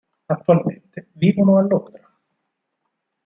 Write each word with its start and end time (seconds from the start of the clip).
Attualmente 0.27 1.09
vivono 1.13 1.57
a 1.57 1.61
Londra. 1.61 2.11